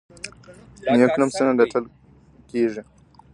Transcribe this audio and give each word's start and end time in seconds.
نیک 0.97 1.13
نوم 1.19 1.29
څنګه 1.35 1.53
ګټل 1.59 1.83
کیږي؟ 2.49 2.81